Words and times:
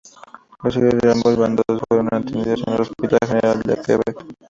Los 0.63 0.75
heridos 0.77 0.99
de 1.03 1.11
ambos 1.11 1.37
bandos 1.37 1.63
fueron 1.87 2.07
atendidos 2.07 2.63
en 2.65 2.73
el 2.73 2.81
Hospital 2.81 3.19
General 3.27 3.61
de 3.61 3.79
Quebec. 3.83 4.33